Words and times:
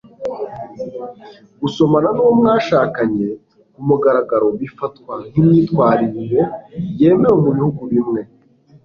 gusomana 1.61 2.09
nuwo 2.15 2.31
mwashakanye 2.39 3.27
kumugaragaro 3.73 4.47
bifatwa 4.59 5.13
nkimyitwarire 5.29 6.41
yemewe 6.99 7.35
mubihugu 7.43 7.81
bimwe 7.91 8.21